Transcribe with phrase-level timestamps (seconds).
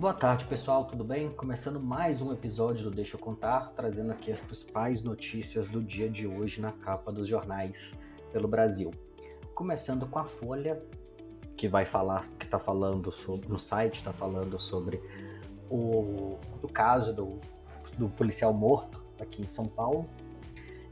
[0.00, 1.28] Boa tarde, pessoal, tudo bem?
[1.28, 6.08] Começando mais um episódio do Deixa eu Contar, trazendo aqui as principais notícias do dia
[6.08, 7.94] de hoje na capa dos jornais
[8.32, 8.90] pelo Brasil.
[9.54, 10.82] Começando com a Folha,
[11.54, 15.02] que vai falar, que está falando sobre, no site está falando sobre
[15.68, 17.38] o, o caso do,
[17.98, 20.08] do policial morto aqui em São Paulo,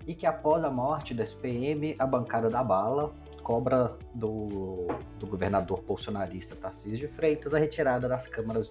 [0.07, 3.15] e que após a morte da SPM, a bancada da bala
[3.49, 4.89] cobra do,
[5.19, 8.71] do governador bolsonarista Tarcísio de Freitas a retirada das câmaras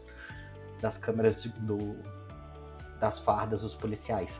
[0.79, 1.95] das câmeras do,
[2.99, 4.39] das fardas dos policiais.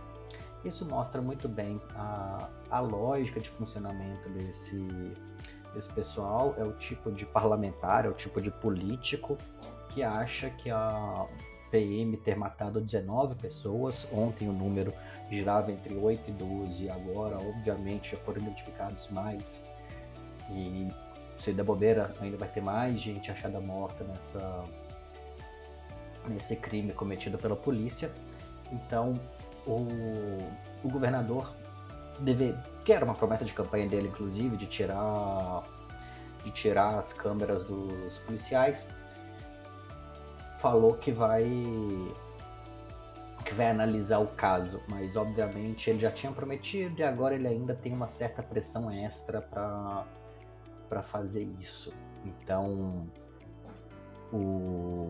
[0.64, 5.12] Isso mostra muito bem a, a lógica de funcionamento desse,
[5.74, 9.40] desse pessoal, é o tipo de parlamentar, é o tipo de político
[9.90, 11.26] que acha que a
[11.72, 14.94] PM ter matado 19 pessoas, ontem o número
[15.32, 19.66] girava entre 8 e 12, agora obviamente já foram identificados mais
[20.50, 20.90] e
[21.40, 24.64] se der bobeira, ainda vai ter mais gente achada morta nessa,
[26.28, 28.12] nesse crime cometido pela polícia.
[28.72, 29.20] Então,
[29.66, 29.88] o,
[30.84, 31.54] o governador
[32.20, 35.64] deve, que era uma promessa de campanha dele, inclusive, de tirar,
[36.44, 38.90] de tirar as câmeras dos policiais,
[40.58, 41.46] falou que vai
[43.46, 47.74] que vai analisar o caso, mas obviamente ele já tinha prometido e agora ele ainda
[47.74, 50.04] tem uma certa pressão extra para
[50.90, 51.94] para fazer isso.
[52.26, 53.08] Então,
[54.32, 55.08] o...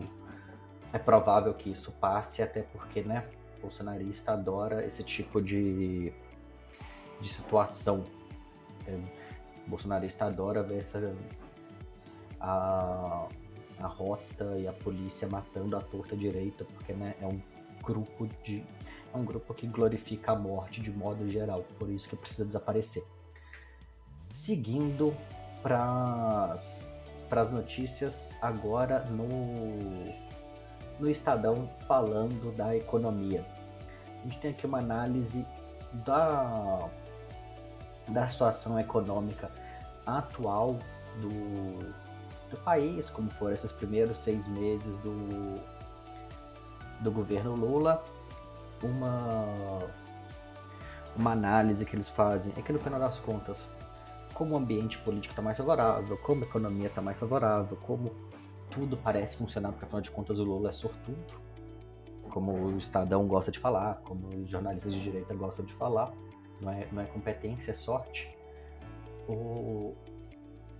[0.92, 6.12] é provável que isso passe, até porque, né, o bolsonarista adora esse tipo de,
[7.20, 8.04] de situação.
[9.66, 11.14] O bolsonarista adora ver essa,
[12.40, 13.28] a,
[13.80, 17.40] a rota e a polícia matando a torta direita, porque né, é um
[17.82, 18.64] grupo de
[19.12, 23.02] é um grupo que glorifica a morte de modo geral, por isso que precisa desaparecer.
[24.32, 25.16] Seguindo
[25.62, 26.56] para
[27.30, 29.28] as notícias agora no,
[30.98, 33.44] no Estadão falando da economia.
[34.20, 35.46] A gente tem aqui uma análise
[35.92, 36.88] da,
[38.08, 39.50] da situação econômica
[40.06, 40.78] atual
[41.20, 41.92] do,
[42.50, 45.60] do país, como foram esses primeiros seis meses do,
[47.00, 48.02] do governo Lula.
[48.82, 49.80] Uma,
[51.16, 53.68] uma análise que eles fazem é que no final das contas
[54.38, 58.14] como o ambiente político está mais favorável, como a economia está mais favorável, como
[58.70, 61.42] tudo parece funcionar, porque afinal de contas o Lula é sortudo,
[62.30, 66.14] como o Estadão gosta de falar, como os jornalistas de direita gostam de falar,
[66.60, 68.32] não é, não é competência, é sorte.
[69.28, 69.96] O,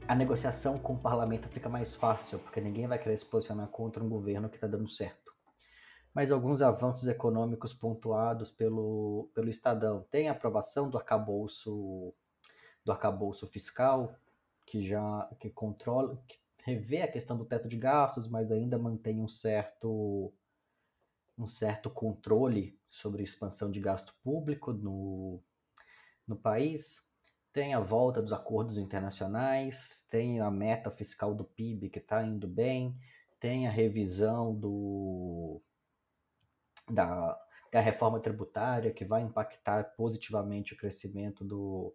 [0.07, 4.05] a negociação com o parlamento fica mais fácil, porque ninguém vai querer se posicionar contra
[4.05, 5.33] um governo que está dando certo.
[6.15, 10.07] Mas alguns avanços econômicos pontuados pelo, pelo Estadão.
[10.13, 12.15] Tem a aprovação do arcabouço
[12.89, 14.17] do arcabouço fiscal,
[14.65, 19.21] que já que controla, que revê a questão do teto de gastos, mas ainda mantém
[19.21, 20.33] um certo
[21.37, 25.41] um certo controle sobre expansão de gasto público no,
[26.27, 27.07] no país.
[27.53, 32.49] Tem a volta dos acordos internacionais, tem a meta fiscal do PIB que está indo
[32.49, 32.99] bem,
[33.39, 35.61] tem a revisão do,
[36.91, 37.39] da,
[37.71, 41.95] da reforma tributária que vai impactar positivamente o crescimento do,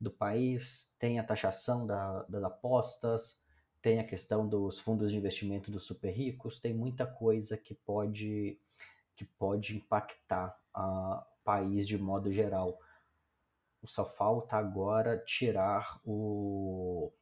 [0.00, 3.42] do país, tem a taxação da, das apostas,
[3.82, 8.60] tem a questão dos fundos de investimento dos super ricos, tem muita coisa que pode
[9.16, 12.78] que pode impactar o país de modo geral.
[13.84, 17.12] Só falta agora tirar o,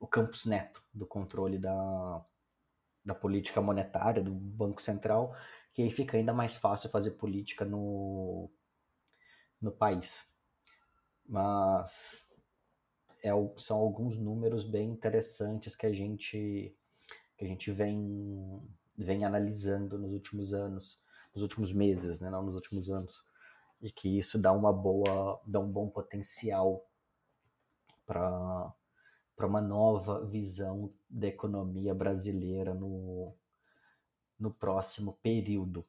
[0.00, 2.24] o Campos Neto do controle da,
[3.04, 5.36] da política monetária do Banco Central,
[5.74, 8.50] que aí fica ainda mais fácil fazer política no,
[9.60, 10.33] no país
[11.26, 11.92] mas
[13.22, 16.76] é, são alguns números bem interessantes que a gente
[17.36, 18.62] que a gente vem
[18.96, 21.00] vem analisando nos últimos anos,
[21.34, 23.24] nos últimos meses, né, não nos últimos anos,
[23.82, 26.86] e que isso dá uma boa, dá um bom potencial
[28.06, 28.72] para
[29.36, 33.34] para uma nova visão da economia brasileira no,
[34.38, 35.84] no próximo período.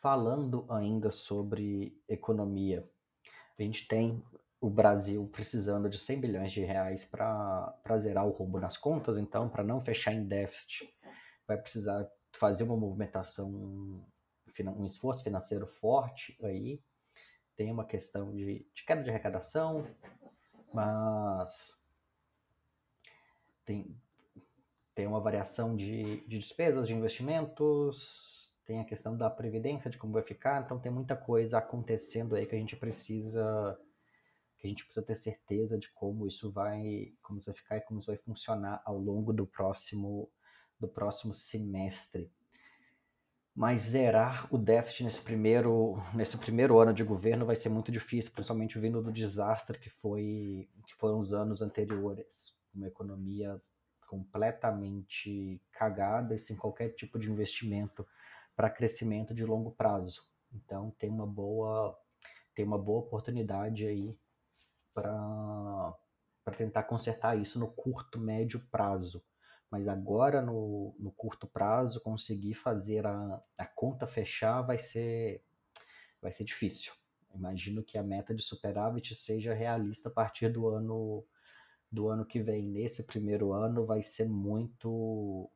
[0.00, 2.88] Falando ainda sobre economia,
[3.58, 4.22] a gente tem
[4.60, 9.48] o Brasil precisando de 100 bilhões de reais para zerar o rombo nas contas, então,
[9.48, 10.88] para não fechar em déficit,
[11.46, 16.82] vai precisar fazer uma movimentação, um esforço financeiro forte aí.
[17.56, 19.86] Tem uma questão de, de queda de arrecadação,
[20.72, 21.72] mas
[23.64, 23.96] tem,
[24.94, 28.37] tem uma variação de, de despesas, de investimentos,
[28.68, 32.44] tem a questão da previdência, de como vai ficar, então tem muita coisa acontecendo aí
[32.44, 33.80] que a gente precisa
[34.58, 37.80] que a gente precisa ter certeza de como isso vai, como isso vai ficar e
[37.80, 40.30] como isso vai funcionar ao longo do próximo
[40.78, 42.30] do próximo semestre.
[43.54, 48.32] Mas zerar o déficit nesse primeiro, nesse primeiro ano de governo vai ser muito difícil,
[48.32, 52.54] principalmente vindo do desastre que, foi, que foram os anos anteriores.
[52.74, 53.60] Uma economia
[54.06, 58.06] completamente cagada e sem qualquer tipo de investimento
[58.58, 60.20] para crescimento de longo prazo.
[60.52, 61.96] Então tem uma boa
[62.56, 64.18] tem uma boa oportunidade aí
[64.92, 65.94] para
[66.56, 69.22] tentar consertar isso no curto, médio prazo.
[69.70, 75.44] Mas agora, no, no curto prazo, conseguir fazer a, a conta fechar vai ser,
[76.20, 76.92] vai ser difícil.
[77.32, 81.24] Imagino que a meta de superávit seja realista a partir do ano
[81.92, 82.66] do ano que vem.
[82.66, 85.48] Nesse primeiro ano vai ser muito,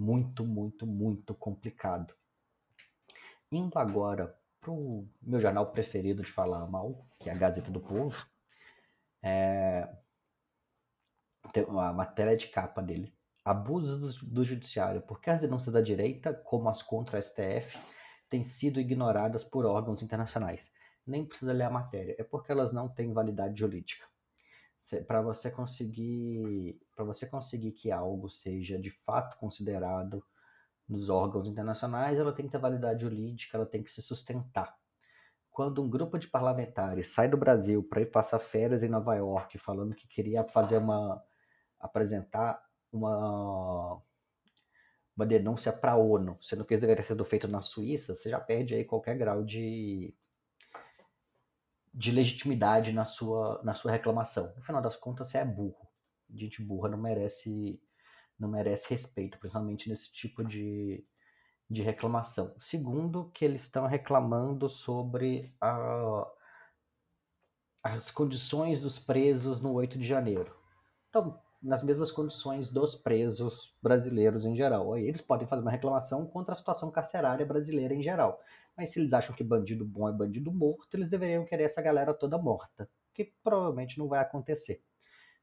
[0.00, 2.14] muito, muito, muito complicado.
[3.52, 7.80] Indo agora para o meu jornal preferido de falar mal, que é a Gazeta do
[7.80, 8.26] Povo,
[9.22, 9.86] é,
[11.68, 13.14] uma matéria de capa dele.
[13.44, 17.78] Abusos do, do judiciário, porque as denúncias da direita, como as contra a STF,
[18.30, 20.70] têm sido ignoradas por órgãos internacionais.
[21.06, 24.06] Nem precisa ler a matéria, é porque elas não têm validade jurídica.
[24.98, 30.22] Para você conseguir, para você conseguir que algo seja de fato considerado
[30.88, 34.76] nos órgãos internacionais, ela tem que ter validade jurídica, ela tem que se sustentar.
[35.50, 39.58] Quando um grupo de parlamentares sai do Brasil para ir passar férias em Nova York,
[39.58, 41.22] falando que queria fazer uma
[41.78, 42.62] apresentar
[42.92, 44.02] uma
[45.16, 48.40] uma denúncia para a ONU, sendo que isso deveria ser feito na Suíça, você já
[48.40, 50.14] perde aí qualquer grau de
[51.92, 54.52] de legitimidade na sua na sua reclamação.
[54.56, 55.88] No final das contas, você é burro.
[56.32, 57.80] Gente burra não merece
[58.38, 61.04] não merece respeito, principalmente nesse tipo de
[61.68, 62.54] de reclamação.
[62.58, 66.26] Segundo, que eles estão reclamando sobre a,
[67.82, 70.52] as condições dos presos no 8 de janeiro.
[71.08, 74.96] Então, nas mesmas condições dos presos brasileiros em geral.
[74.96, 78.42] Eles podem fazer uma reclamação contra a situação carcerária brasileira em geral.
[78.80, 82.14] Mas se eles acham que bandido bom é bandido morto, eles deveriam querer essa galera
[82.14, 82.88] toda morta.
[83.12, 84.82] Que provavelmente não vai acontecer.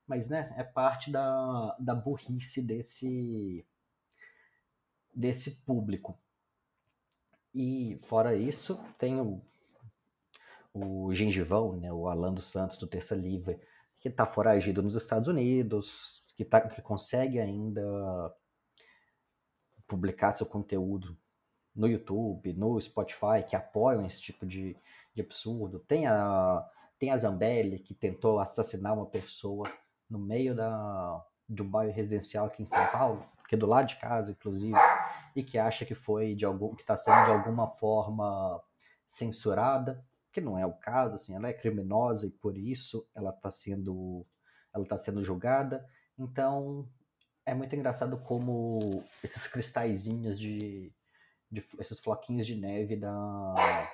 [0.07, 3.63] Mas, né, é parte da, da burrice desse,
[5.13, 6.17] desse público.
[7.53, 9.39] E fora isso, tem o,
[10.73, 13.61] o Gengivão, né, o Alan dos Santos do Terça Livre,
[13.99, 18.35] que está foragido nos Estados Unidos, que, tá, que consegue ainda
[19.87, 21.15] publicar seu conteúdo
[21.77, 24.75] no YouTube, no Spotify, que apoiam esse tipo de,
[25.13, 25.79] de absurdo.
[25.79, 29.71] Tem a, tem a Zambelli, que tentou assassinar uma pessoa
[30.09, 33.87] no meio da, de um bairro residencial aqui em São Paulo, que é do lado
[33.87, 34.77] de casa, inclusive,
[35.35, 38.59] e que acha que foi de algum, que está sendo de alguma forma
[39.07, 43.51] censurada, que não é o caso, assim, ela é criminosa e por isso ela está
[43.51, 44.25] sendo,
[44.73, 45.85] ela está sendo julgada.
[46.17, 46.89] Então
[47.45, 50.91] é muito engraçado como esses cristalzinhos de,
[51.51, 53.89] de esses floquinhos de neve da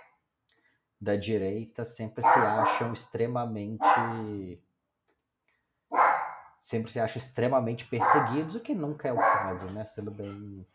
[1.00, 3.84] da direita sempre se acham extremamente
[6.64, 9.86] sempre se acham extremamente perseguidos, o que nunca é o caso, né?
[9.86, 10.66] Sendo bem,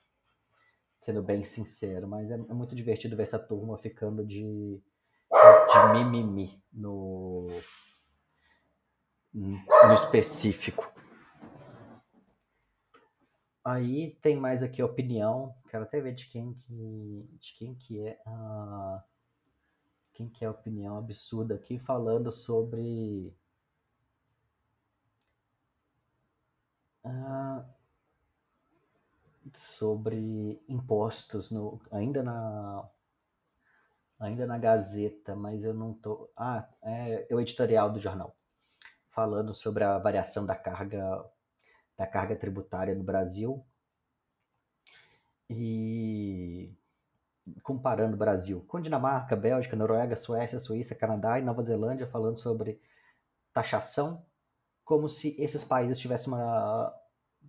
[0.99, 2.07] sendo bem sincero.
[2.07, 7.49] Mas é, é muito divertido ver essa turma ficando de, de mimimi no,
[9.33, 10.87] no específico.
[13.69, 15.55] Aí tem mais aqui a opinião.
[15.69, 19.05] Quero até ver de quem que, de quem que é a
[20.15, 23.37] quem que é a opinião absurda aqui falando sobre
[27.05, 27.65] Ah,
[29.55, 32.89] sobre impostos no, ainda na
[34.19, 36.31] ainda na Gazeta, mas eu não tô.
[36.37, 38.35] Ah, é, é o editorial do jornal
[39.11, 41.25] falando sobre a variação da carga
[41.99, 43.67] da carga tributária no Brasil
[45.51, 46.73] e
[47.63, 52.81] comparando o Brasil com Dinamarca, Bélgica, Noruega, Suécia, Suíça, Canadá e Nova Zelândia, falando sobre
[53.53, 54.25] taxação
[54.85, 56.95] como se esses países tivessem uma,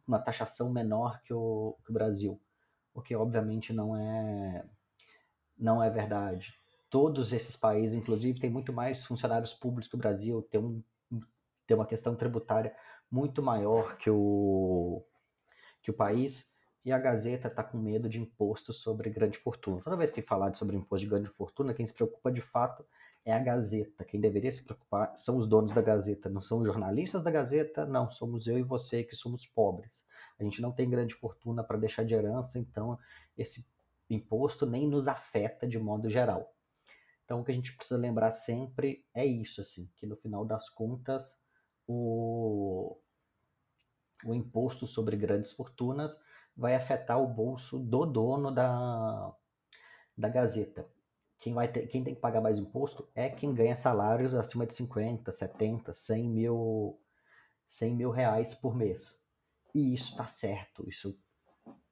[0.08, 2.42] uma taxação menor que o, que o Brasil,
[2.94, 4.66] o que obviamente não é,
[5.58, 6.54] não é verdade.
[6.90, 10.84] Todos esses países, inclusive, têm muito mais funcionários públicos que o Brasil, tem, um,
[11.68, 12.76] tem uma questão tributária
[13.12, 15.04] muito maior que o,
[15.82, 16.50] que o país,
[16.86, 19.82] e a Gazeta está com medo de imposto sobre grande fortuna.
[19.82, 22.86] Toda vez que falar sobre imposto de grande fortuna, quem se preocupa de fato
[23.26, 24.06] é a Gazeta.
[24.06, 27.86] Quem deveria se preocupar são os donos da Gazeta, não são os jornalistas da Gazeta,
[27.86, 30.06] não, somos eu e você que somos pobres.
[30.40, 32.98] A gente não tem grande fortuna para deixar de herança, então
[33.38, 33.66] esse
[34.10, 36.54] imposto nem nos afeta de modo geral.
[37.26, 40.70] Então o que a gente precisa lembrar sempre é isso, assim, que no final das
[40.70, 41.38] contas
[41.90, 42.96] o,
[44.24, 46.20] o imposto sobre grandes fortunas
[46.56, 49.34] vai afetar o bolso do dono da,
[50.16, 50.88] da Gazeta.
[51.40, 54.76] Quem, vai ter, quem tem que pagar mais imposto é quem ganha salários acima de
[54.76, 57.02] 50, 70, 100 mil,
[57.68, 59.20] 100 mil reais por mês.
[59.74, 61.18] E isso está certo, isso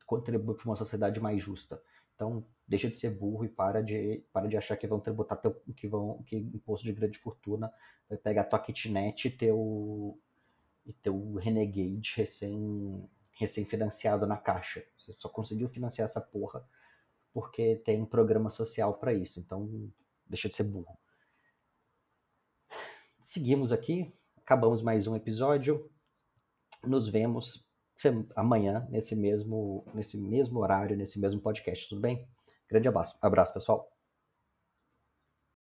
[0.05, 1.81] contribui para uma sociedade mais justa.
[2.17, 5.53] Então, deixa de ser burro e para de, para de achar que vão tributar teu,
[5.75, 7.71] que vão que imposto de grande fortuna
[8.09, 10.19] vai pegar tua kitnet e teu
[10.83, 14.83] e teu Renegade recém recém financiado na caixa.
[14.97, 16.67] Você só conseguiu financiar essa porra
[17.31, 19.39] porque tem programa social para isso.
[19.39, 19.91] Então,
[20.25, 20.97] deixa de ser burro.
[23.21, 25.87] Seguimos aqui, acabamos mais um episódio.
[26.83, 27.66] Nos vemos
[28.35, 32.27] amanhã nesse mesmo nesse mesmo horário, nesse mesmo podcast, tudo bem?
[32.69, 33.96] Grande abraço, abraço pessoal.